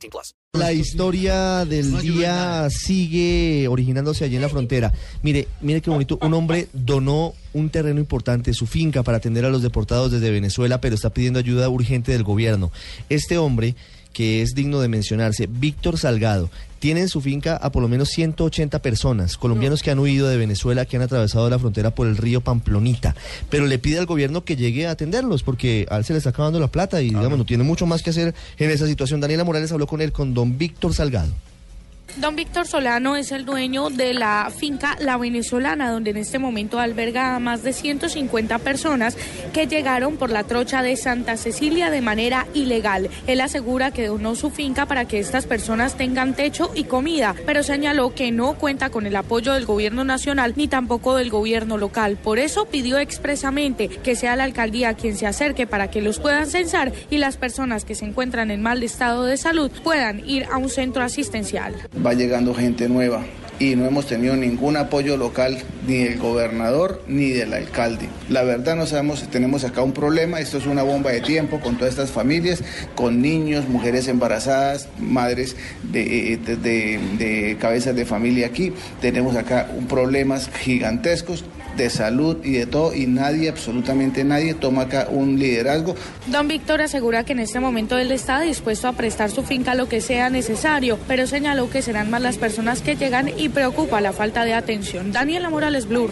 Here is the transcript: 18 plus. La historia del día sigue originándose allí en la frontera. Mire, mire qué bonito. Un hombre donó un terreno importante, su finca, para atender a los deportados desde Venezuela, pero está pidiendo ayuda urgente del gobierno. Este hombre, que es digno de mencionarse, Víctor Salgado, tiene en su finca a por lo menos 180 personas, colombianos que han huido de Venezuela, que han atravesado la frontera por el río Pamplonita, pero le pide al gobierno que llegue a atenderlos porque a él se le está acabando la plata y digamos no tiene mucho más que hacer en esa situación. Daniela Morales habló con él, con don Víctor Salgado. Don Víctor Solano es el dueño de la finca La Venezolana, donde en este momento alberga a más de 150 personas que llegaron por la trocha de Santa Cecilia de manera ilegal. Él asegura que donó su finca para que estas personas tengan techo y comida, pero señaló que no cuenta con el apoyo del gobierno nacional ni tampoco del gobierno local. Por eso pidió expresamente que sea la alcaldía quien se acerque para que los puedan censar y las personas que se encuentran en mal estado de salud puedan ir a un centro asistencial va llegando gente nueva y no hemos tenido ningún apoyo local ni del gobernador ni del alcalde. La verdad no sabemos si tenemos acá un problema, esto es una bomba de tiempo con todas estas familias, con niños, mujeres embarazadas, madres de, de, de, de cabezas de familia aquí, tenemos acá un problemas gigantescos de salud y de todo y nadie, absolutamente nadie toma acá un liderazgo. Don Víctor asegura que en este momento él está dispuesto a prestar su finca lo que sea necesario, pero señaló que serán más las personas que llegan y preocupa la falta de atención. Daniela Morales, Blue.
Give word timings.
18 0.00 0.10
plus. 0.10 0.34
La 0.52 0.72
historia 0.72 1.64
del 1.64 2.00
día 2.00 2.68
sigue 2.70 3.68
originándose 3.68 4.24
allí 4.24 4.36
en 4.36 4.42
la 4.42 4.48
frontera. 4.48 4.92
Mire, 5.22 5.46
mire 5.60 5.80
qué 5.80 5.90
bonito. 5.90 6.18
Un 6.22 6.34
hombre 6.34 6.68
donó 6.72 7.34
un 7.52 7.70
terreno 7.70 8.00
importante, 8.00 8.52
su 8.52 8.66
finca, 8.66 9.02
para 9.02 9.18
atender 9.18 9.44
a 9.44 9.50
los 9.50 9.62
deportados 9.62 10.10
desde 10.10 10.30
Venezuela, 10.30 10.80
pero 10.80 10.96
está 10.96 11.10
pidiendo 11.10 11.38
ayuda 11.38 11.68
urgente 11.68 12.12
del 12.12 12.24
gobierno. 12.24 12.72
Este 13.08 13.38
hombre, 13.38 13.76
que 14.12 14.42
es 14.42 14.54
digno 14.54 14.80
de 14.80 14.88
mencionarse, 14.88 15.46
Víctor 15.46 15.98
Salgado, 15.98 16.50
tiene 16.80 17.02
en 17.02 17.08
su 17.08 17.20
finca 17.20 17.56
a 17.56 17.70
por 17.70 17.82
lo 17.82 17.88
menos 17.88 18.08
180 18.08 18.82
personas, 18.82 19.36
colombianos 19.36 19.82
que 19.82 19.92
han 19.92 19.98
huido 20.00 20.28
de 20.28 20.36
Venezuela, 20.36 20.86
que 20.86 20.96
han 20.96 21.02
atravesado 21.02 21.48
la 21.48 21.58
frontera 21.58 21.94
por 21.94 22.08
el 22.08 22.16
río 22.16 22.40
Pamplonita, 22.40 23.14
pero 23.48 23.66
le 23.66 23.78
pide 23.78 23.98
al 23.98 24.06
gobierno 24.06 24.44
que 24.44 24.56
llegue 24.56 24.88
a 24.88 24.92
atenderlos 24.92 25.44
porque 25.44 25.86
a 25.90 25.98
él 25.98 26.04
se 26.04 26.14
le 26.14 26.18
está 26.18 26.30
acabando 26.30 26.58
la 26.58 26.68
plata 26.68 27.00
y 27.02 27.10
digamos 27.10 27.38
no 27.38 27.44
tiene 27.44 27.62
mucho 27.62 27.86
más 27.86 28.02
que 28.02 28.10
hacer 28.10 28.34
en 28.58 28.70
esa 28.70 28.86
situación. 28.86 29.20
Daniela 29.20 29.44
Morales 29.44 29.70
habló 29.70 29.86
con 29.86 30.00
él, 30.00 30.10
con 30.10 30.34
don 30.34 30.58
Víctor 30.58 30.94
Salgado. 30.94 31.32
Don 32.16 32.36
Víctor 32.36 32.66
Solano 32.66 33.16
es 33.16 33.30
el 33.30 33.44
dueño 33.44 33.88
de 33.88 34.14
la 34.14 34.50
finca 34.54 34.96
La 35.00 35.16
Venezolana, 35.16 35.90
donde 35.90 36.10
en 36.10 36.16
este 36.16 36.38
momento 36.38 36.78
alberga 36.78 37.36
a 37.36 37.38
más 37.38 37.62
de 37.62 37.72
150 37.72 38.58
personas 38.58 39.16
que 39.52 39.66
llegaron 39.66 40.16
por 40.16 40.30
la 40.30 40.44
trocha 40.44 40.82
de 40.82 40.96
Santa 40.96 41.36
Cecilia 41.36 41.88
de 41.88 42.00
manera 42.00 42.46
ilegal. 42.52 43.08
Él 43.26 43.40
asegura 43.40 43.92
que 43.92 44.08
donó 44.08 44.34
su 44.34 44.50
finca 44.50 44.86
para 44.86 45.06
que 45.06 45.20
estas 45.20 45.46
personas 45.46 45.96
tengan 45.96 46.34
techo 46.34 46.70
y 46.74 46.84
comida, 46.84 47.34
pero 47.46 47.62
señaló 47.62 48.14
que 48.14 48.32
no 48.32 48.54
cuenta 48.54 48.90
con 48.90 49.06
el 49.06 49.16
apoyo 49.16 49.52
del 49.52 49.64
gobierno 49.64 50.04
nacional 50.04 50.54
ni 50.56 50.68
tampoco 50.68 51.14
del 51.14 51.30
gobierno 51.30 51.78
local. 51.78 52.18
Por 52.22 52.38
eso 52.38 52.66
pidió 52.66 52.98
expresamente 52.98 53.88
que 53.88 54.16
sea 54.16 54.36
la 54.36 54.44
alcaldía 54.44 54.94
quien 54.94 55.16
se 55.16 55.26
acerque 55.26 55.66
para 55.66 55.90
que 55.90 56.02
los 56.02 56.18
puedan 56.18 56.48
censar 56.48 56.92
y 57.08 57.18
las 57.18 57.36
personas 57.36 57.84
que 57.84 57.94
se 57.94 58.04
encuentran 58.04 58.50
en 58.50 58.62
mal 58.62 58.82
estado 58.82 59.24
de 59.24 59.36
salud 59.36 59.70
puedan 59.84 60.28
ir 60.28 60.46
a 60.50 60.58
un 60.58 60.68
centro 60.68 61.02
asistencial 61.02 61.74
va 62.04 62.14
llegando 62.14 62.54
gente 62.54 62.88
nueva 62.88 63.22
y 63.60 63.76
no 63.76 63.84
hemos 63.84 64.06
tenido 64.06 64.34
ningún 64.36 64.78
apoyo 64.78 65.18
local 65.18 65.58
ni 65.86 66.04
del 66.04 66.18
gobernador 66.18 67.02
ni 67.06 67.28
del 67.28 67.52
alcalde. 67.52 68.08
La 68.30 68.42
verdad 68.42 68.74
no 68.74 68.86
sabemos 68.86 69.20
si 69.20 69.26
tenemos 69.26 69.64
acá 69.64 69.82
un 69.82 69.92
problema, 69.92 70.40
esto 70.40 70.56
es 70.56 70.66
una 70.66 70.82
bomba 70.82 71.12
de 71.12 71.20
tiempo 71.20 71.60
con 71.60 71.76
todas 71.76 71.90
estas 71.90 72.10
familias, 72.10 72.64
con 72.94 73.20
niños, 73.20 73.68
mujeres 73.68 74.08
embarazadas, 74.08 74.88
madres 74.98 75.56
de, 75.82 76.38
de, 76.38 76.56
de, 76.56 77.00
de 77.18 77.56
cabezas 77.58 77.94
de 77.94 78.06
familia 78.06 78.46
aquí, 78.46 78.72
tenemos 79.02 79.36
acá 79.36 79.70
un 79.76 79.86
problemas 79.86 80.48
gigantescos 80.48 81.44
de 81.76 81.90
salud 81.90 82.36
y 82.44 82.52
de 82.52 82.66
todo 82.66 82.94
y 82.94 83.06
nadie, 83.06 83.48
absolutamente 83.48 84.24
nadie 84.24 84.54
toma 84.54 84.82
acá 84.82 85.08
un 85.10 85.38
liderazgo. 85.38 85.94
Don 86.26 86.48
Víctor 86.48 86.82
asegura 86.82 87.24
que 87.24 87.32
en 87.32 87.40
este 87.40 87.60
momento 87.60 87.98
él 87.98 88.12
está 88.12 88.40
dispuesto 88.40 88.88
a 88.88 88.92
prestar 88.92 89.30
su 89.30 89.42
finca 89.42 89.74
lo 89.74 89.88
que 89.88 90.00
sea 90.00 90.30
necesario, 90.30 90.98
pero 91.06 91.26
señaló 91.26 91.70
que 91.70 91.82
serán 91.82 92.10
más 92.10 92.22
las 92.22 92.38
personas 92.38 92.82
que 92.82 92.96
llegan 92.96 93.30
y 93.36 93.48
preocupa 93.48 94.00
la 94.00 94.12
falta 94.12 94.44
de 94.44 94.54
atención. 94.54 95.12
Daniela 95.12 95.50
Morales, 95.50 95.86
Blue. 95.86 96.10